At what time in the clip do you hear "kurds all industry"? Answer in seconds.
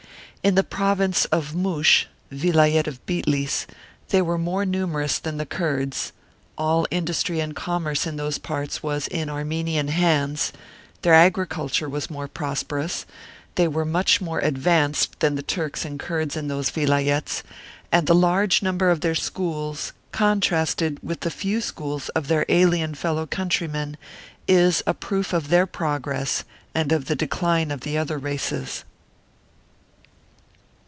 5.45-7.39